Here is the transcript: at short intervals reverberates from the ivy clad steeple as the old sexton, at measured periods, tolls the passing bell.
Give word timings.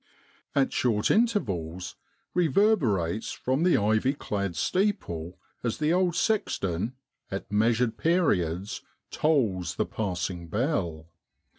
at 0.55 0.73
short 0.73 1.11
intervals 1.11 1.95
reverberates 2.33 3.33
from 3.33 3.61
the 3.61 3.77
ivy 3.77 4.15
clad 4.15 4.55
steeple 4.55 5.37
as 5.63 5.77
the 5.77 5.93
old 5.93 6.15
sexton, 6.15 6.95
at 7.29 7.51
measured 7.51 7.97
periods, 7.99 8.81
tolls 9.11 9.75
the 9.75 9.85
passing 9.85 10.47
bell. 10.47 11.07